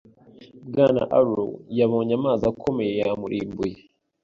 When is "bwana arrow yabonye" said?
0.67-2.13